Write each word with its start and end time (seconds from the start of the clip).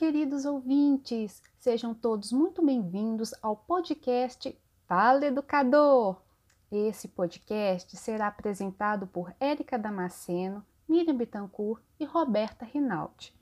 queridos 0.00 0.46
ouvintes! 0.46 1.42
Sejam 1.58 1.92
todos 1.92 2.32
muito 2.32 2.64
bem-vindos 2.64 3.34
ao 3.42 3.54
podcast 3.54 4.58
Fala 4.86 5.26
Educador! 5.26 6.16
Esse 6.72 7.06
podcast 7.06 7.94
será 7.98 8.28
apresentado 8.28 9.06
por 9.06 9.30
Érica 9.38 9.78
Damasceno, 9.78 10.64
Miriam 10.88 11.14
Bittencourt 11.14 11.82
e 12.00 12.06
Roberta 12.06 12.64
Rinaldi. 12.64 13.34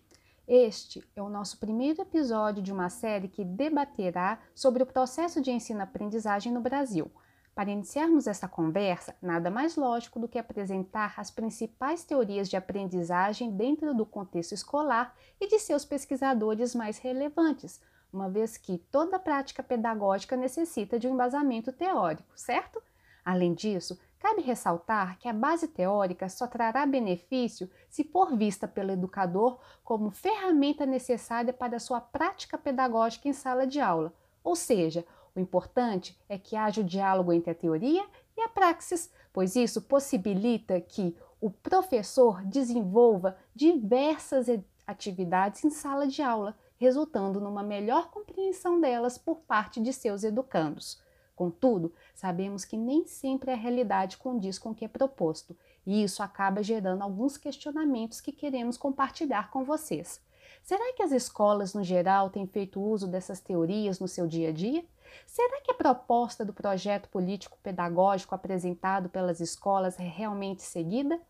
Este 0.48 1.08
é 1.14 1.22
o 1.22 1.28
nosso 1.28 1.60
primeiro 1.60 2.02
episódio 2.02 2.60
de 2.60 2.72
uma 2.72 2.88
série 2.88 3.28
que 3.28 3.44
debaterá 3.44 4.40
sobre 4.52 4.82
o 4.82 4.86
processo 4.86 5.40
de 5.40 5.52
ensino-aprendizagem 5.52 6.52
no 6.52 6.60
Brasil– 6.60 7.08
para 7.58 7.72
iniciarmos 7.72 8.28
essa 8.28 8.46
conversa, 8.46 9.16
nada 9.20 9.50
mais 9.50 9.74
lógico 9.74 10.20
do 10.20 10.28
que 10.28 10.38
apresentar 10.38 11.14
as 11.16 11.28
principais 11.28 12.04
teorias 12.04 12.48
de 12.48 12.56
aprendizagem 12.56 13.50
dentro 13.50 13.92
do 13.92 14.06
contexto 14.06 14.52
escolar 14.52 15.12
e 15.40 15.48
de 15.48 15.58
seus 15.58 15.84
pesquisadores 15.84 16.72
mais 16.72 16.98
relevantes, 16.98 17.80
uma 18.12 18.30
vez 18.30 18.56
que 18.56 18.78
toda 18.92 19.18
prática 19.18 19.60
pedagógica 19.60 20.36
necessita 20.36 21.00
de 21.00 21.08
um 21.08 21.14
embasamento 21.14 21.72
teórico, 21.72 22.30
certo? 22.36 22.80
Além 23.24 23.54
disso, 23.54 23.98
cabe 24.20 24.40
ressaltar 24.40 25.18
que 25.18 25.26
a 25.26 25.32
base 25.32 25.66
teórica 25.66 26.28
só 26.28 26.46
trará 26.46 26.86
benefício 26.86 27.68
se 27.90 28.04
for 28.04 28.36
vista 28.36 28.68
pelo 28.68 28.92
educador 28.92 29.58
como 29.82 30.12
ferramenta 30.12 30.86
necessária 30.86 31.52
para 31.52 31.80
sua 31.80 32.00
prática 32.00 32.56
pedagógica 32.56 33.26
em 33.26 33.32
sala 33.32 33.66
de 33.66 33.80
aula, 33.80 34.14
ou 34.44 34.54
seja, 34.54 35.04
o 35.38 35.40
importante 35.40 36.18
é 36.28 36.36
que 36.36 36.56
haja 36.56 36.80
o 36.80 36.84
diálogo 36.84 37.32
entre 37.32 37.50
a 37.50 37.54
teoria 37.54 38.04
e 38.36 38.40
a 38.40 38.48
praxis, 38.48 39.10
pois 39.32 39.56
isso 39.56 39.80
possibilita 39.82 40.80
que 40.80 41.16
o 41.40 41.50
professor 41.50 42.44
desenvolva 42.44 43.36
diversas 43.54 44.46
atividades 44.86 45.64
em 45.64 45.70
sala 45.70 46.06
de 46.06 46.22
aula, 46.22 46.56
resultando 46.76 47.40
numa 47.40 47.62
melhor 47.62 48.10
compreensão 48.10 48.80
delas 48.80 49.16
por 49.16 49.36
parte 49.40 49.80
de 49.80 49.92
seus 49.92 50.24
educandos. 50.24 51.00
Contudo, 51.36 51.92
sabemos 52.14 52.64
que 52.64 52.76
nem 52.76 53.06
sempre 53.06 53.52
a 53.52 53.56
realidade 53.56 54.16
condiz 54.16 54.58
com 54.58 54.70
o 54.70 54.74
que 54.74 54.84
é 54.84 54.88
proposto, 54.88 55.56
e 55.86 56.02
isso 56.02 56.20
acaba 56.20 56.62
gerando 56.64 57.02
alguns 57.02 57.36
questionamentos 57.36 58.20
que 58.20 58.32
queremos 58.32 58.76
compartilhar 58.76 59.50
com 59.50 59.62
vocês. 59.62 60.20
Será 60.62 60.92
que 60.92 61.02
as 61.02 61.12
escolas, 61.12 61.74
no 61.74 61.84
geral, 61.84 62.28
têm 62.28 62.46
feito 62.46 62.80
uso 62.80 63.06
dessas 63.06 63.40
teorias 63.40 64.00
no 64.00 64.08
seu 64.08 64.26
dia 64.26 64.48
a 64.48 64.52
dia? 64.52 64.84
Será 65.26 65.60
que 65.60 65.70
a 65.70 65.74
proposta 65.74 66.44
do 66.44 66.52
projeto 66.52 67.08
político-pedagógico 67.08 68.34
apresentado 68.34 69.08
pelas 69.08 69.40
escolas 69.40 69.98
é 69.98 70.08
realmente 70.08 70.62
seguida? 70.62 71.20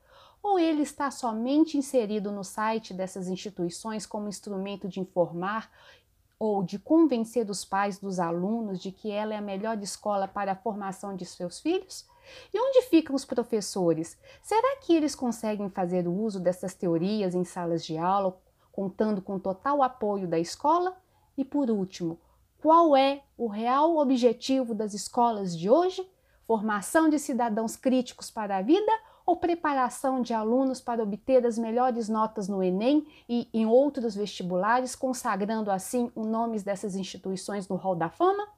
Ou 0.43 0.59
ele 0.59 0.83
está 0.83 1.11
somente 1.11 1.77
inserido 1.77 2.31
no 2.31 2.45
site 2.45 2.95
dessas 2.95 3.29
instituições 3.29 4.07
como 4.07 4.29
instrumento 4.29 4.89
de 4.89 5.01
informar 5.01 5.71
ou 6.39 6.63
de 6.63 6.79
convencer 6.79 7.51
os 7.51 7.65
pais 7.65 7.99
dos 7.99 8.21
alunos 8.21 8.81
de 8.81 8.93
que 8.93 9.11
ela 9.11 9.35
é 9.35 9.39
a 9.39 9.43
melhor 9.43 9.77
escola 9.83 10.29
para 10.29 10.53
a 10.53 10.57
formação 10.57 11.17
de 11.17 11.27
seus 11.27 11.59
filhos? 11.59 12.07
E 12.53 12.61
onde 12.61 12.83
ficam 12.83 13.17
os 13.17 13.25
professores? 13.25 14.17
Será 14.43 14.77
que 14.77 14.95
eles 14.95 15.15
conseguem 15.15 15.69
fazer 15.69 16.07
o 16.07 16.13
uso 16.13 16.39
dessas 16.39 16.75
teorias 16.75 17.35
em 17.35 17.45
salas 17.45 17.85
de 17.85 17.97
aula, 17.97 18.39
contando 18.71 19.21
com 19.21 19.39
total 19.39 19.83
apoio 19.83 20.29
da 20.29 20.39
escola? 20.39 20.97
E 21.37 21.45
por 21.45 21.71
último, 21.71 22.19
qual 22.61 22.97
é 22.97 23.23
o 23.37 23.47
real 23.47 23.97
objetivo 23.97 24.75
das 24.75 24.93
escolas 24.93 25.57
de 25.57 25.71
hoje? 25.71 26.09
Formação 26.47 27.09
de 27.09 27.19
cidadãos 27.19 27.77
críticos 27.77 28.31
para 28.31 28.57
a 28.57 28.63
vida 28.63 28.93
ou 29.25 29.37
preparação 29.37 30.23
de 30.23 30.33
alunos 30.33 30.81
para 30.81 31.03
obter 31.03 31.45
as 31.47 31.59
melhores 31.59 32.09
notas 32.09 32.49
no 32.49 32.63
Enem 32.63 33.07
e 33.29 33.49
em 33.53 33.67
outros 33.67 34.15
vestibulares, 34.15 34.97
consagrando 34.97 35.71
assim 35.71 36.11
os 36.17 36.27
nomes 36.27 36.63
dessas 36.63 36.97
instituições 36.97 37.69
no 37.69 37.77
Hall 37.77 37.95
da 37.95 38.09
Fama? 38.09 38.49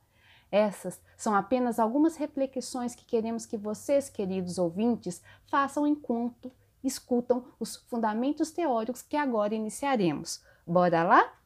Essas 0.50 1.00
são 1.16 1.34
apenas 1.34 1.78
algumas 1.78 2.16
reflexões 2.16 2.94
que 2.94 3.04
queremos 3.04 3.44
que 3.44 3.56
vocês, 3.56 4.08
queridos 4.08 4.58
ouvintes, 4.58 5.22
façam 5.48 5.86
enquanto 5.86 6.50
escutam 6.82 7.44
os 7.58 7.76
fundamentos 7.76 8.50
teóricos 8.50 9.02
que 9.02 9.16
agora 9.16 9.54
iniciaremos. 9.54 10.42
Bora 10.66 11.02
lá? 11.02 11.39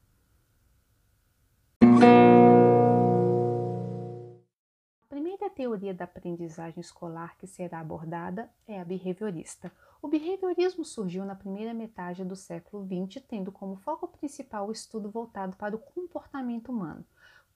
Teoria 5.54 5.94
da 5.94 6.04
aprendizagem 6.04 6.80
escolar 6.80 7.36
que 7.38 7.46
será 7.46 7.78
abordada 7.78 8.50
é 8.66 8.80
a 8.80 8.84
behaviorista. 8.84 9.70
O 10.02 10.08
behaviorismo 10.08 10.84
surgiu 10.84 11.24
na 11.24 11.34
primeira 11.34 11.72
metade 11.72 12.24
do 12.24 12.36
século 12.36 12.84
XX, 12.84 13.22
tendo 13.26 13.52
como 13.52 13.76
foco 13.76 14.08
principal 14.08 14.68
o 14.68 14.72
estudo 14.72 15.10
voltado 15.10 15.56
para 15.56 15.76
o 15.76 15.78
comportamento 15.78 16.70
humano. 16.70 17.04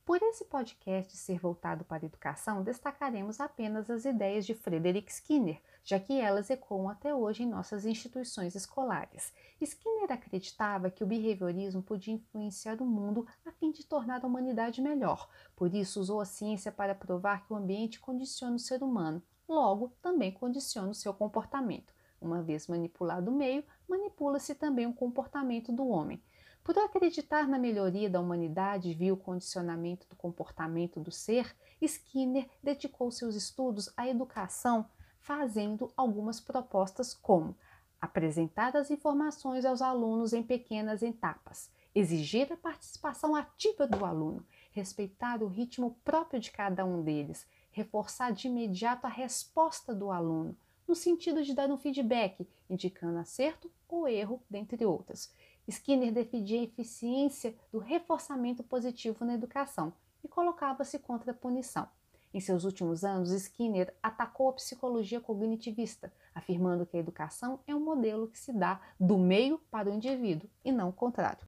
Por 0.09 0.23
esse 0.23 0.47
podcast 0.47 1.15
ser 1.19 1.39
voltado 1.39 1.85
para 1.85 2.03
a 2.03 2.07
educação, 2.07 2.63
destacaremos 2.63 3.43
apenas 3.43 3.91
as 3.91 4.07
ideias 4.07 4.47
de 4.47 4.55
Frederick 4.55 5.13
Skinner, 5.13 5.61
já 5.85 6.01
que 6.01 6.19
elas 6.19 6.49
ecoam 6.49 6.89
até 6.89 7.15
hoje 7.15 7.43
em 7.43 7.47
nossas 7.47 7.85
instituições 7.85 8.55
escolares. 8.55 9.35
Skinner 9.61 10.11
acreditava 10.11 10.91
que 10.91 11.05
o 11.05 11.07
behaviorismo 11.07 11.83
podia 11.83 12.15
influenciar 12.15 12.81
o 12.81 12.87
mundo 12.87 13.27
a 13.45 13.53
fim 13.53 13.71
de 13.71 13.85
tornar 13.85 14.25
a 14.25 14.27
humanidade 14.27 14.81
melhor. 14.81 15.29
Por 15.55 15.75
isso, 15.75 16.01
usou 16.01 16.23
a 16.23 16.25
ciência 16.25 16.73
para 16.73 16.95
provar 16.95 17.47
que 17.47 17.53
o 17.53 17.57
ambiente 17.57 18.01
condiciona 18.01 18.57
o 18.57 18.59
ser 18.59 18.83
humano, 18.83 19.23
logo, 19.47 19.93
também 20.01 20.33
condiciona 20.33 20.89
o 20.89 20.95
seu 20.95 21.13
comportamento. 21.13 21.93
Uma 22.19 22.43
vez 22.43 22.67
manipulado 22.67 23.31
o 23.31 23.35
meio, 23.35 23.63
manipula-se 23.87 24.55
também 24.55 24.87
o 24.87 24.95
comportamento 24.95 25.71
do 25.71 25.87
homem. 25.87 26.19
Por 26.69 26.79
acreditar 26.79 27.49
na 27.49 27.59
melhoria 27.59 28.11
da 28.11 28.21
humanidade 28.21 28.93
via 28.93 29.15
o 29.15 29.17
condicionamento 29.17 30.07
do 30.07 30.15
comportamento 30.15 31.01
do 31.01 31.11
ser, 31.11 31.57
Skinner 31.81 32.47
dedicou 32.63 33.11
seus 33.11 33.35
estudos 33.35 33.91
à 33.97 34.07
educação, 34.07 34.85
fazendo 35.19 35.91
algumas 35.97 36.41
propostas 36.41 37.15
como 37.15 37.57
apresentar 37.99 38.77
as 38.77 38.91
informações 38.91 39.65
aos 39.65 39.81
alunos 39.81 40.35
em 40.35 40.43
pequenas 40.43 41.03
etapas, 41.03 41.71
exigir 41.95 42.53
a 42.53 42.57
participação 42.59 43.35
ativa 43.35 43.87
do 43.87 44.05
aluno, 44.05 44.45
respeitar 44.71 45.43
o 45.43 45.49
ritmo 45.49 45.97
próprio 46.05 46.39
de 46.39 46.51
cada 46.51 46.85
um 46.85 47.03
deles, 47.03 47.47
reforçar 47.71 48.31
de 48.31 48.47
imediato 48.47 49.07
a 49.07 49.11
resposta 49.11 49.95
do 49.95 50.11
aluno, 50.11 50.55
no 50.87 50.95
sentido 50.95 51.43
de 51.43 51.55
dar 51.55 51.71
um 51.71 51.79
feedback, 51.79 52.47
indicando 52.69 53.19
acerto 53.19 53.71
ou 53.89 54.07
erro, 54.07 54.43
dentre 54.51 54.85
outras, 54.85 55.33
Skinner 55.69 56.11
defendia 56.11 56.61
a 56.61 56.65
eficiência 56.65 57.55
do 57.71 57.79
reforçamento 57.79 58.63
positivo 58.63 59.25
na 59.25 59.35
educação 59.35 59.93
e 60.25 60.29
colocava-se 60.29 60.99
contra 60.99 61.33
a 61.33 61.35
punição. 61.35 61.87
Em 62.33 62.41
seus 62.41 62.65
últimos 62.65 63.05
anos, 63.05 63.31
Skinner 63.33 63.95
atacou 64.03 64.51
a 64.51 64.55
psicologia 64.55 65.21
cognitivista, 65.21 66.13
afirmando 66.35 66.87
que 66.87 66.97
a 66.97 67.01
educação 67.01 67.61
é 67.67 67.75
um 67.75 67.81
modelo 67.81 68.29
que 68.29 68.39
se 68.39 68.53
dá 68.53 68.81
do 68.99 69.19
meio 69.19 69.59
para 69.71 69.91
o 69.91 69.95
indivíduo 69.95 70.49
e 70.65 70.73
não 70.73 70.91
o 70.91 70.93
contrário. 70.93 71.47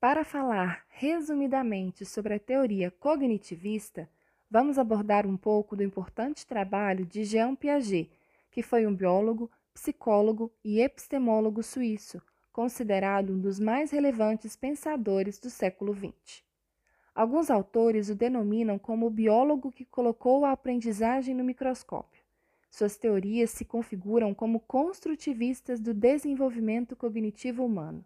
Para 0.00 0.24
falar 0.24 0.84
resumidamente 0.88 2.04
sobre 2.04 2.34
a 2.34 2.38
teoria 2.38 2.90
cognitivista, 2.90 4.08
vamos 4.50 4.78
abordar 4.78 5.26
um 5.26 5.36
pouco 5.36 5.74
do 5.74 5.82
importante 5.82 6.46
trabalho 6.46 7.04
de 7.04 7.24
Jean 7.24 7.54
Piaget, 7.54 8.10
que 8.50 8.62
foi 8.62 8.86
um 8.86 8.94
biólogo, 8.94 9.50
psicólogo 9.76 10.50
e 10.64 10.80
epistemólogo 10.80 11.62
suíço, 11.62 12.22
considerado 12.50 13.34
um 13.34 13.38
dos 13.38 13.60
mais 13.60 13.90
relevantes 13.90 14.56
pensadores 14.56 15.38
do 15.38 15.50
século 15.50 15.94
XX. 15.94 16.42
Alguns 17.14 17.50
autores 17.50 18.08
o 18.08 18.14
denominam 18.14 18.78
como 18.78 19.06
o 19.06 19.10
biólogo 19.10 19.70
que 19.70 19.84
colocou 19.84 20.46
a 20.46 20.52
aprendizagem 20.52 21.34
no 21.34 21.44
microscópio. 21.44 22.22
Suas 22.70 22.96
teorias 22.96 23.50
se 23.50 23.66
configuram 23.66 24.32
como 24.32 24.60
construtivistas 24.60 25.78
do 25.78 25.92
desenvolvimento 25.92 26.96
cognitivo 26.96 27.62
humano. 27.62 28.02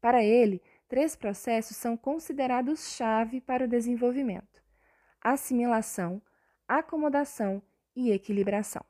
Para 0.00 0.24
ele, 0.24 0.62
três 0.88 1.14
processos 1.14 1.76
são 1.76 1.98
considerados 1.98 2.96
chave 2.96 3.42
para 3.42 3.66
o 3.66 3.68
desenvolvimento: 3.68 4.62
assimilação, 5.20 6.22
acomodação 6.66 7.60
e 7.94 8.10
equilibração. 8.10 8.82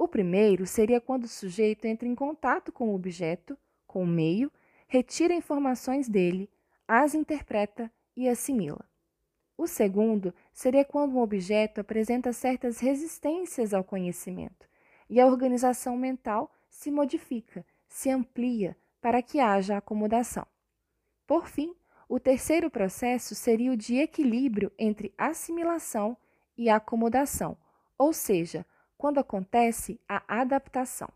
O 0.00 0.08
primeiro 0.08 0.66
seria 0.66 0.98
quando 0.98 1.24
o 1.24 1.28
sujeito 1.28 1.84
entra 1.84 2.08
em 2.08 2.14
contato 2.14 2.72
com 2.72 2.88
o 2.88 2.94
objeto, 2.94 3.54
com 3.86 4.02
o 4.02 4.06
meio, 4.06 4.50
retira 4.88 5.34
informações 5.34 6.08
dele, 6.08 6.48
as 6.88 7.14
interpreta 7.14 7.92
e 8.16 8.26
assimila. 8.26 8.82
O 9.58 9.66
segundo 9.66 10.32
seria 10.54 10.86
quando 10.86 11.16
um 11.16 11.20
objeto 11.20 11.82
apresenta 11.82 12.32
certas 12.32 12.78
resistências 12.78 13.74
ao 13.74 13.84
conhecimento 13.84 14.66
e 15.06 15.20
a 15.20 15.26
organização 15.26 15.98
mental 15.98 16.50
se 16.70 16.90
modifica, 16.90 17.62
se 17.86 18.08
amplia 18.08 18.74
para 19.02 19.20
que 19.20 19.38
haja 19.38 19.76
acomodação. 19.76 20.46
Por 21.26 21.46
fim, 21.46 21.74
o 22.08 22.18
terceiro 22.18 22.70
processo 22.70 23.34
seria 23.34 23.70
o 23.70 23.76
de 23.76 23.96
equilíbrio 23.96 24.72
entre 24.78 25.12
assimilação 25.18 26.16
e 26.56 26.70
acomodação, 26.70 27.54
ou 27.98 28.14
seja, 28.14 28.64
quando 29.00 29.16
acontece 29.16 29.98
a 30.06 30.22
adaptação. 30.42 31.08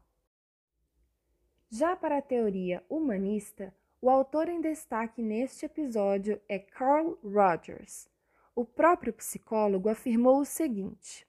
Já 1.68 1.94
para 1.94 2.16
a 2.16 2.22
teoria 2.22 2.82
humanista, 2.88 3.74
o 4.00 4.08
autor 4.08 4.48
em 4.48 4.58
destaque 4.58 5.20
neste 5.20 5.66
episódio 5.66 6.40
é 6.48 6.58
Carl 6.58 7.18
Rogers. 7.22 8.08
O 8.56 8.64
próprio 8.64 9.12
psicólogo 9.12 9.90
afirmou 9.90 10.40
o 10.40 10.46
seguinte: 10.46 11.26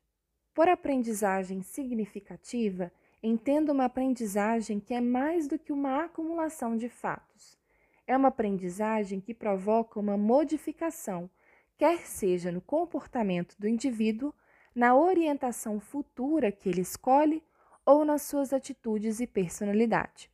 Por 0.53 0.69
aprendizagem 0.69 1.61
significativa, 1.61 2.89
entendo 3.21 3.73
uma 3.73 3.83
aprendizagem 3.85 4.79
que 4.79 4.93
é 4.93 5.01
mais 5.01 5.49
do 5.49 5.59
que 5.59 5.73
uma 5.73 6.05
acumulação 6.05 6.77
de 6.77 6.87
fatos. 6.87 7.57
É 8.07 8.15
uma 8.15 8.29
aprendizagem 8.29 9.19
que 9.19 9.33
provoca 9.33 9.99
uma 9.99 10.15
modificação, 10.15 11.29
quer 11.77 12.05
seja 12.05 12.49
no 12.49 12.61
comportamento 12.61 13.57
do 13.59 13.67
indivíduo, 13.67 14.33
na 14.75 14.93
orientação 14.93 15.79
futura 15.79 16.51
que 16.51 16.67
ele 16.67 16.81
escolhe 16.81 17.41
ou 17.85 18.03
nas 18.03 18.23
suas 18.23 18.51
atitudes 18.51 19.21
e 19.21 19.25
personalidade. 19.25 20.29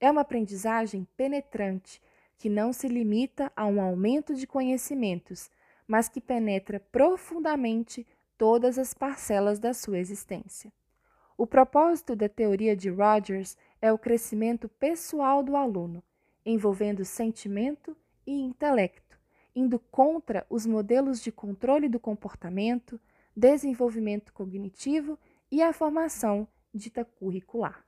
É 0.00 0.10
uma 0.10 0.22
aprendizagem 0.22 1.06
penetrante, 1.16 2.02
que 2.36 2.48
não 2.48 2.72
se 2.72 2.88
limita 2.88 3.52
a 3.54 3.66
um 3.66 3.80
aumento 3.80 4.34
de 4.34 4.46
conhecimentos, 4.46 5.50
mas 5.86 6.08
que 6.08 6.20
penetra 6.20 6.80
profundamente 6.80 8.06
todas 8.36 8.78
as 8.78 8.92
parcelas 8.94 9.58
da 9.58 9.72
sua 9.72 9.98
existência. 9.98 10.72
O 11.36 11.46
propósito 11.46 12.16
da 12.16 12.28
teoria 12.28 12.76
de 12.76 12.90
Rogers 12.90 13.56
é 13.80 13.92
o 13.92 13.98
crescimento 13.98 14.68
pessoal 14.68 15.42
do 15.42 15.56
aluno, 15.56 16.02
envolvendo 16.44 17.04
sentimento 17.04 17.96
e 18.26 18.40
intelecto, 18.40 19.18
indo 19.54 19.78
contra 19.78 20.44
os 20.50 20.66
modelos 20.66 21.20
de 21.20 21.30
controle 21.30 21.88
do 21.88 21.98
comportamento, 21.98 23.00
desenvolvimento 23.38 24.32
cognitivo 24.32 25.16
e 25.48 25.62
a 25.62 25.72
formação 25.72 26.48
dita 26.74 27.04
curricular. 27.04 27.84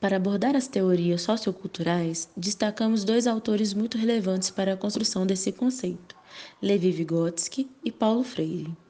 Para 0.00 0.16
abordar 0.16 0.54
as 0.54 0.68
teorias 0.68 1.22
socioculturais, 1.22 2.30
destacamos 2.36 3.02
dois 3.02 3.26
autores 3.26 3.74
muito 3.74 3.98
relevantes 3.98 4.50
para 4.50 4.74
a 4.74 4.76
construção 4.76 5.26
desse 5.26 5.50
conceito: 5.50 6.14
Levi 6.62 6.92
Vygotsky 6.92 7.68
e 7.84 7.90
Paulo 7.90 8.22
Freire. 8.22 8.83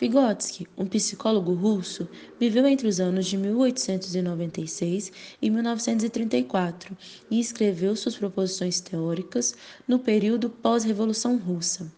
Vygotsky, 0.00 0.66
um 0.78 0.86
psicólogo 0.86 1.52
russo, 1.52 2.08
viveu 2.38 2.66
entre 2.66 2.88
os 2.88 2.98
anos 2.98 3.26
de 3.26 3.36
1896 3.36 5.12
e 5.42 5.50
1934 5.50 6.96
e 7.30 7.38
escreveu 7.38 7.94
suas 7.94 8.16
proposições 8.16 8.80
teóricas 8.80 9.54
no 9.86 9.98
período 9.98 10.48
pós-Revolução 10.48 11.36
Russa. 11.36 11.92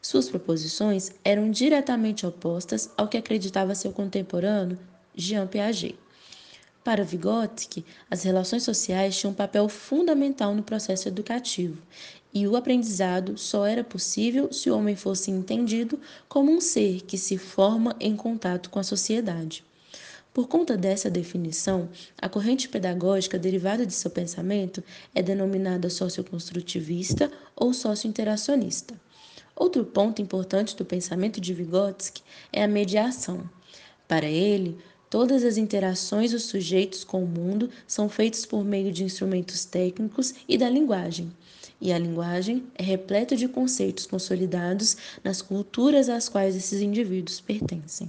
Suas 0.00 0.28
proposições 0.28 1.10
eram 1.24 1.50
diretamente 1.50 2.24
opostas 2.24 2.88
ao 2.96 3.08
que 3.08 3.16
acreditava 3.16 3.74
seu 3.74 3.90
contemporâneo 3.90 4.78
Jean 5.16 5.48
Piaget. 5.48 5.98
Para 6.82 7.04
Vygotsky, 7.04 7.84
as 8.10 8.22
relações 8.22 8.62
sociais 8.62 9.16
tinham 9.16 9.32
um 9.32 9.34
papel 9.34 9.68
fundamental 9.68 10.54
no 10.54 10.62
processo 10.62 11.08
educativo, 11.08 11.76
e 12.32 12.46
o 12.48 12.56
aprendizado 12.56 13.36
só 13.36 13.66
era 13.66 13.84
possível 13.84 14.52
se 14.52 14.70
o 14.70 14.76
homem 14.76 14.96
fosse 14.96 15.30
entendido 15.30 16.00
como 16.28 16.50
um 16.50 16.60
ser 16.60 17.02
que 17.02 17.18
se 17.18 17.36
forma 17.36 17.94
em 18.00 18.16
contato 18.16 18.70
com 18.70 18.78
a 18.78 18.84
sociedade. 18.84 19.62
Por 20.32 20.46
conta 20.46 20.76
dessa 20.76 21.10
definição, 21.10 21.88
a 22.16 22.28
corrente 22.28 22.68
pedagógica 22.68 23.36
derivada 23.38 23.84
de 23.84 23.92
seu 23.92 24.10
pensamento 24.10 24.82
é 25.12 25.20
denominada 25.20 25.90
socioconstrutivista 25.90 27.30
ou 27.56 27.74
sociointeracionista. 27.74 28.94
Outro 29.56 29.84
ponto 29.84 30.22
importante 30.22 30.76
do 30.76 30.84
pensamento 30.84 31.40
de 31.40 31.52
Vygotsky 31.52 32.22
é 32.52 32.62
a 32.62 32.68
mediação. 32.68 33.42
Para 34.06 34.26
ele, 34.26 34.78
Todas 35.10 35.42
as 35.42 35.56
interações 35.56 36.30
dos 36.30 36.44
sujeitos 36.44 37.02
com 37.02 37.24
o 37.24 37.26
mundo 37.26 37.68
são 37.84 38.08
feitas 38.08 38.46
por 38.46 38.64
meio 38.64 38.92
de 38.92 39.02
instrumentos 39.02 39.64
técnicos 39.64 40.32
e 40.48 40.56
da 40.56 40.70
linguagem. 40.70 41.32
E 41.80 41.92
a 41.92 41.98
linguagem 41.98 42.62
é 42.76 42.82
repleta 42.84 43.34
de 43.34 43.48
conceitos 43.48 44.06
consolidados 44.06 44.96
nas 45.24 45.42
culturas 45.42 46.08
às 46.08 46.28
quais 46.28 46.54
esses 46.54 46.80
indivíduos 46.80 47.40
pertencem. 47.40 48.08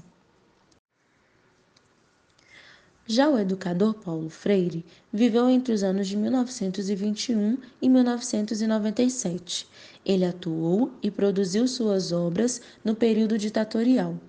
Já 3.08 3.28
o 3.28 3.40
educador 3.40 3.96
Paulo 3.96 4.30
Freire 4.30 4.86
viveu 5.12 5.50
entre 5.50 5.74
os 5.74 5.82
anos 5.82 6.08
de 6.08 6.16
1921 6.16 7.58
e 7.82 7.90
1997. 7.90 9.68
Ele 10.06 10.24
atuou 10.24 10.92
e 11.02 11.10
produziu 11.10 11.68
suas 11.68 12.12
obras 12.12 12.62
no 12.86 12.94
período 12.94 13.40
ditatorial. 13.40 14.20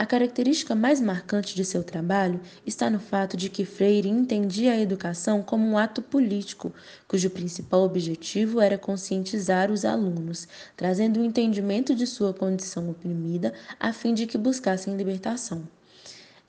A 0.00 0.06
característica 0.06 0.74
mais 0.74 0.98
marcante 0.98 1.54
de 1.54 1.62
seu 1.62 1.84
trabalho 1.84 2.40
está 2.66 2.88
no 2.88 2.98
fato 2.98 3.36
de 3.36 3.50
que 3.50 3.66
Freire 3.66 4.08
entendia 4.08 4.72
a 4.72 4.80
educação 4.80 5.42
como 5.42 5.62
um 5.68 5.76
ato 5.76 6.00
político, 6.00 6.72
cujo 7.06 7.28
principal 7.28 7.82
objetivo 7.82 8.62
era 8.62 8.78
conscientizar 8.78 9.70
os 9.70 9.84
alunos, 9.84 10.48
trazendo 10.74 11.18
o 11.18 11.22
um 11.22 11.26
entendimento 11.26 11.94
de 11.94 12.06
sua 12.06 12.32
condição 12.32 12.88
oprimida 12.88 13.52
a 13.78 13.92
fim 13.92 14.14
de 14.14 14.26
que 14.26 14.38
buscassem 14.38 14.96
libertação. 14.96 15.68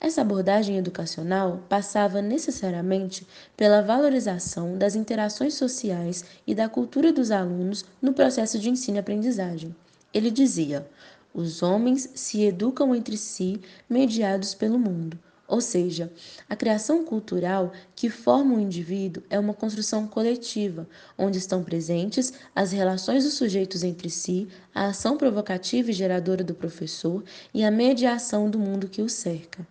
Essa 0.00 0.22
abordagem 0.22 0.78
educacional 0.78 1.62
passava 1.68 2.22
necessariamente 2.22 3.26
pela 3.54 3.82
valorização 3.82 4.78
das 4.78 4.94
interações 4.94 5.52
sociais 5.52 6.24
e 6.46 6.54
da 6.54 6.70
cultura 6.70 7.12
dos 7.12 7.30
alunos 7.30 7.84
no 8.00 8.14
processo 8.14 8.58
de 8.58 8.70
ensino-aprendizagem. 8.70 9.76
Ele 10.14 10.30
dizia: 10.30 10.86
os 11.34 11.62
homens 11.62 12.10
se 12.14 12.42
educam 12.42 12.94
entre 12.94 13.16
si, 13.16 13.60
mediados 13.88 14.54
pelo 14.54 14.78
mundo. 14.78 15.18
Ou 15.52 15.60
seja, 15.60 16.10
a 16.48 16.56
criação 16.56 17.04
cultural 17.04 17.72
que 17.94 18.08
forma 18.08 18.54
o 18.54 18.60
indivíduo 18.60 19.22
é 19.28 19.38
uma 19.38 19.52
construção 19.52 20.06
coletiva, 20.06 20.88
onde 21.18 21.36
estão 21.36 21.62
presentes 21.62 22.32
as 22.54 22.72
relações 22.72 23.24
dos 23.24 23.34
sujeitos 23.34 23.82
entre 23.84 24.08
si, 24.08 24.48
a 24.74 24.86
ação 24.86 25.18
provocativa 25.18 25.90
e 25.90 25.94
geradora 25.94 26.42
do 26.42 26.54
professor 26.54 27.22
e 27.52 27.64
a 27.64 27.70
mediação 27.70 28.48
do 28.48 28.58
mundo 28.58 28.88
que 28.88 29.02
o 29.02 29.08
cerca. 29.10 29.66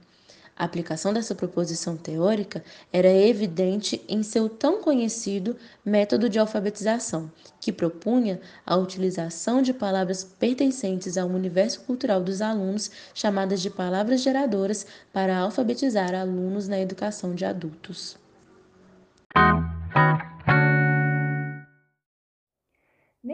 A 0.61 0.65
aplicação 0.65 1.11
dessa 1.11 1.33
proposição 1.33 1.97
teórica 1.97 2.63
era 2.93 3.11
evidente 3.11 3.99
em 4.07 4.21
seu 4.21 4.47
tão 4.47 4.79
conhecido 4.79 5.57
método 5.83 6.29
de 6.29 6.37
alfabetização, 6.37 7.31
que 7.59 7.71
propunha 7.71 8.39
a 8.63 8.75
utilização 8.75 9.63
de 9.63 9.73
palavras 9.73 10.23
pertencentes 10.23 11.17
ao 11.17 11.27
universo 11.27 11.81
cultural 11.81 12.21
dos 12.21 12.43
alunos, 12.43 12.91
chamadas 13.11 13.59
de 13.59 13.71
palavras 13.71 14.21
geradoras, 14.21 14.85
para 15.11 15.39
alfabetizar 15.39 16.13
alunos 16.13 16.67
na 16.67 16.79
educação 16.79 17.33
de 17.33 17.43
adultos. 17.43 18.15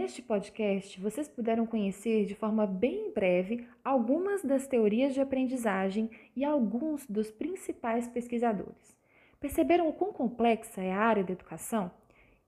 Neste 0.07 0.21
podcast, 0.21 1.01
vocês 1.01 1.27
puderam 1.27 1.65
conhecer 1.65 2.25
de 2.25 2.33
forma 2.33 2.65
bem 2.65 3.11
breve 3.11 3.67
algumas 3.83 4.41
das 4.41 4.65
teorias 4.65 5.13
de 5.13 5.19
aprendizagem 5.19 6.09
e 6.33 6.45
alguns 6.45 7.05
dos 7.07 7.29
principais 7.29 8.07
pesquisadores. 8.07 8.97
Perceberam 9.37 9.89
o 9.89 9.91
quão 9.91 10.13
complexa 10.13 10.81
é 10.81 10.93
a 10.93 10.97
área 10.97 11.25
da 11.25 11.33
educação? 11.33 11.91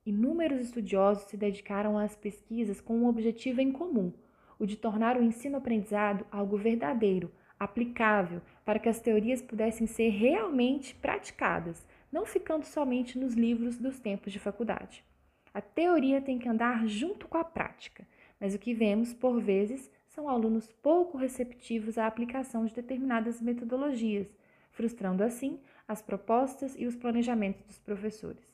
Inúmeros 0.06 0.62
estudiosos 0.62 1.24
se 1.24 1.36
dedicaram 1.36 1.98
às 1.98 2.16
pesquisas 2.16 2.80
com 2.80 2.96
um 2.96 3.06
objetivo 3.06 3.60
em 3.60 3.70
comum, 3.70 4.10
o 4.58 4.64
de 4.64 4.78
tornar 4.78 5.18
o 5.18 5.22
ensino-aprendizado 5.22 6.24
algo 6.32 6.56
verdadeiro, 6.56 7.30
aplicável, 7.58 8.40
para 8.64 8.78
que 8.78 8.88
as 8.88 9.00
teorias 9.00 9.42
pudessem 9.42 9.86
ser 9.86 10.08
realmente 10.08 10.94
praticadas, 10.94 11.86
não 12.10 12.24
ficando 12.24 12.64
somente 12.64 13.18
nos 13.18 13.34
livros 13.34 13.76
dos 13.76 14.00
tempos 14.00 14.32
de 14.32 14.38
faculdade. 14.38 15.04
A 15.52 15.60
teoria 15.60 16.20
tem 16.20 16.38
que 16.38 16.48
andar 16.48 16.86
junto 16.86 17.26
com 17.26 17.36
a 17.36 17.44
prática, 17.44 18.06
mas 18.38 18.54
o 18.54 18.58
que 18.58 18.72
vemos, 18.72 19.12
por 19.12 19.40
vezes, 19.40 19.90
são 20.06 20.28
alunos 20.28 20.70
pouco 20.82 21.18
receptivos 21.18 21.98
à 21.98 22.06
aplicação 22.06 22.64
de 22.64 22.74
determinadas 22.74 23.40
metodologias, 23.40 24.28
frustrando 24.70 25.22
assim 25.22 25.60
as 25.86 26.00
propostas 26.00 26.74
e 26.78 26.86
os 26.86 26.94
planejamentos 26.94 27.62
dos 27.64 27.78
professores. 27.78 28.50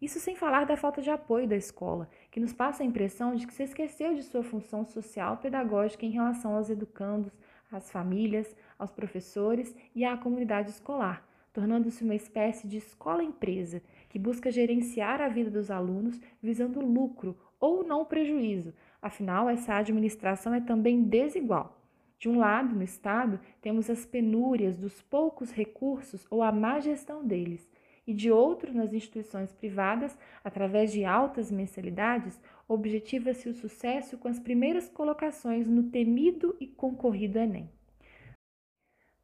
Isso 0.00 0.18
sem 0.18 0.34
falar 0.34 0.66
da 0.66 0.76
falta 0.76 1.00
de 1.00 1.10
apoio 1.10 1.46
da 1.46 1.54
escola, 1.54 2.08
que 2.28 2.40
nos 2.40 2.52
passa 2.52 2.82
a 2.82 2.86
impressão 2.86 3.36
de 3.36 3.46
que 3.46 3.54
se 3.54 3.62
esqueceu 3.62 4.14
de 4.14 4.24
sua 4.24 4.42
função 4.42 4.84
social 4.84 5.36
pedagógica 5.36 6.04
em 6.04 6.10
relação 6.10 6.56
aos 6.56 6.68
educandos, 6.68 7.32
às 7.70 7.88
famílias, 7.88 8.54
aos 8.76 8.90
professores 8.90 9.74
e 9.94 10.04
à 10.04 10.16
comunidade 10.16 10.70
escolar, 10.70 11.24
tornando-se 11.52 12.02
uma 12.02 12.16
espécie 12.16 12.66
de 12.66 12.78
escola-empresa 12.78 13.80
que 14.12 14.18
busca 14.18 14.50
gerenciar 14.50 15.22
a 15.22 15.28
vida 15.30 15.50
dos 15.50 15.70
alunos 15.70 16.20
visando 16.42 16.84
lucro 16.84 17.34
ou 17.58 17.82
não 17.82 18.04
prejuízo. 18.04 18.74
Afinal, 19.00 19.48
essa 19.48 19.74
administração 19.74 20.52
é 20.52 20.60
também 20.60 21.02
desigual. 21.02 21.80
De 22.18 22.28
um 22.28 22.38
lado, 22.38 22.74
no 22.74 22.82
Estado, 22.82 23.40
temos 23.62 23.88
as 23.88 24.04
penúrias 24.04 24.76
dos 24.76 25.00
poucos 25.00 25.50
recursos 25.50 26.26
ou 26.28 26.42
a 26.42 26.52
má 26.52 26.78
gestão 26.78 27.24
deles, 27.24 27.66
e 28.06 28.12
de 28.12 28.30
outro, 28.30 28.74
nas 28.74 28.92
instituições 28.92 29.50
privadas, 29.50 30.18
através 30.44 30.92
de 30.92 31.06
altas 31.06 31.50
mensalidades, 31.50 32.38
objetiva-se 32.68 33.48
o 33.48 33.54
sucesso 33.54 34.18
com 34.18 34.28
as 34.28 34.38
primeiras 34.38 34.90
colocações 34.90 35.66
no 35.66 35.84
temido 35.84 36.54
e 36.60 36.66
concorrido 36.66 37.38
Enem. 37.38 37.70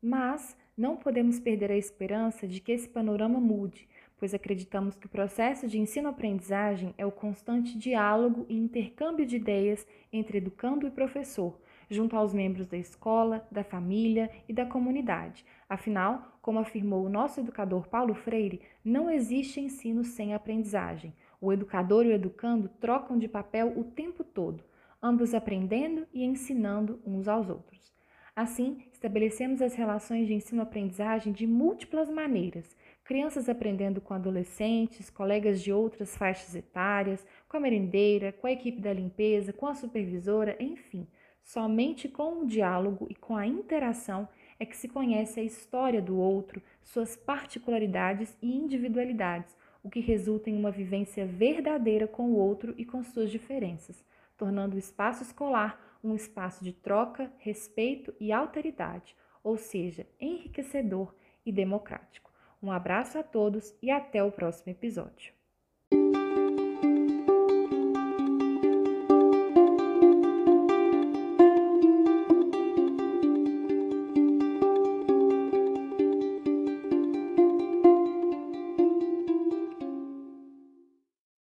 Mas 0.00 0.56
não 0.74 0.96
podemos 0.96 1.38
perder 1.40 1.72
a 1.72 1.76
esperança 1.76 2.46
de 2.46 2.60
que 2.60 2.70
esse 2.70 2.88
panorama 2.88 3.40
mude, 3.40 3.88
pois 4.18 4.34
acreditamos 4.34 4.96
que 4.96 5.06
o 5.06 5.08
processo 5.08 5.68
de 5.68 5.78
ensino-aprendizagem 5.78 6.94
é 6.98 7.06
o 7.06 7.12
constante 7.12 7.78
diálogo 7.78 8.44
e 8.48 8.56
intercâmbio 8.56 9.24
de 9.24 9.36
ideias 9.36 9.86
entre 10.12 10.38
educando 10.38 10.86
e 10.86 10.90
professor, 10.90 11.58
junto 11.88 12.16
aos 12.16 12.34
membros 12.34 12.66
da 12.66 12.76
escola, 12.76 13.46
da 13.50 13.64
família 13.64 14.30
e 14.48 14.52
da 14.52 14.66
comunidade. 14.66 15.44
Afinal, 15.68 16.38
como 16.42 16.58
afirmou 16.58 17.04
o 17.04 17.08
nosso 17.08 17.40
educador 17.40 17.88
Paulo 17.88 18.14
Freire, 18.14 18.60
não 18.84 19.10
existe 19.10 19.60
ensino 19.60 20.04
sem 20.04 20.34
aprendizagem. 20.34 21.14
O 21.40 21.52
educador 21.52 22.04
e 22.04 22.08
o 22.08 22.12
educando 22.12 22.68
trocam 22.80 23.18
de 23.18 23.28
papel 23.28 23.72
o 23.76 23.84
tempo 23.84 24.24
todo, 24.24 24.64
ambos 25.00 25.34
aprendendo 25.34 26.06
e 26.12 26.24
ensinando 26.24 27.00
uns 27.06 27.28
aos 27.28 27.48
outros. 27.48 27.92
Assim, 28.34 28.84
estabelecemos 28.92 29.60
as 29.60 29.74
relações 29.74 30.28
de 30.28 30.34
ensino-aprendizagem 30.34 31.32
de 31.32 31.44
múltiplas 31.44 32.08
maneiras. 32.08 32.76
Crianças 33.08 33.48
aprendendo 33.48 34.02
com 34.02 34.12
adolescentes, 34.12 35.08
colegas 35.08 35.62
de 35.62 35.72
outras 35.72 36.14
faixas 36.14 36.54
etárias, 36.54 37.26
com 37.48 37.56
a 37.56 37.60
merendeira, 37.60 38.32
com 38.32 38.46
a 38.46 38.52
equipe 38.52 38.82
da 38.82 38.92
limpeza, 38.92 39.50
com 39.50 39.66
a 39.66 39.74
supervisora, 39.74 40.54
enfim. 40.60 41.06
Somente 41.42 42.06
com 42.06 42.42
o 42.42 42.46
diálogo 42.46 43.06
e 43.08 43.14
com 43.14 43.34
a 43.34 43.46
interação 43.46 44.28
é 44.60 44.66
que 44.66 44.76
se 44.76 44.88
conhece 44.88 45.40
a 45.40 45.42
história 45.42 46.02
do 46.02 46.18
outro, 46.18 46.60
suas 46.82 47.16
particularidades 47.16 48.36
e 48.42 48.54
individualidades, 48.54 49.56
o 49.82 49.88
que 49.88 50.00
resulta 50.00 50.50
em 50.50 50.58
uma 50.58 50.70
vivência 50.70 51.24
verdadeira 51.24 52.06
com 52.06 52.24
o 52.24 52.36
outro 52.36 52.74
e 52.76 52.84
com 52.84 53.02
suas 53.02 53.30
diferenças, 53.30 54.04
tornando 54.36 54.76
o 54.76 54.78
espaço 54.78 55.22
escolar 55.22 55.82
um 56.04 56.14
espaço 56.14 56.62
de 56.62 56.74
troca, 56.74 57.32
respeito 57.38 58.12
e 58.20 58.32
alteridade, 58.32 59.16
ou 59.42 59.56
seja, 59.56 60.06
enriquecedor 60.20 61.14
e 61.46 61.50
democrático. 61.50 62.27
Um 62.62 62.70
abraço 62.72 63.18
a 63.18 63.22
todos 63.22 63.74
e 63.80 63.90
até 63.90 64.22
o 64.22 64.32
próximo 64.32 64.70
episódio. 64.72 65.37